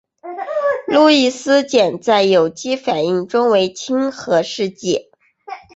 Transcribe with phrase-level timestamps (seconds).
[0.87, 5.11] 路易斯碱在有机反应中为亲核试剂。